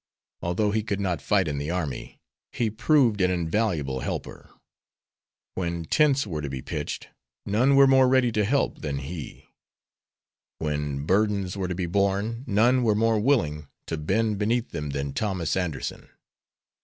Although 0.41 0.71
he 0.71 0.81
could 0.81 0.99
not 0.99 1.21
fight 1.21 1.47
in 1.47 1.59
the 1.59 1.69
army, 1.69 2.19
he 2.51 2.71
proved 2.71 3.21
an 3.21 3.29
invaluable 3.29 3.99
helper. 3.99 4.49
When 5.53 5.85
tents 5.85 6.25
were 6.25 6.41
to 6.41 6.49
be 6.49 6.63
pitched, 6.63 7.09
none 7.45 7.75
were 7.75 7.85
more 7.85 8.07
ready 8.07 8.31
to 8.31 8.43
help 8.43 8.81
than 8.81 8.97
he. 8.97 9.49
When 10.57 11.05
burdens 11.05 11.55
were 11.55 11.67
to 11.67 11.75
be 11.75 11.85
borne, 11.85 12.43
none 12.47 12.81
were 12.81 12.95
more 12.95 13.19
willing 13.19 13.67
to 13.85 13.95
bend 13.95 14.39
beneath 14.39 14.71
them 14.71 14.89
than 14.89 15.13
Thomas 15.13 15.55
Anderson. 15.55 16.09